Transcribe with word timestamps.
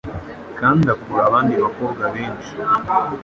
kandi 0.59 0.83
akurura 0.93 1.23
abandi 1.29 1.53
bakobwa 1.63 2.03
benshi, 2.15 2.51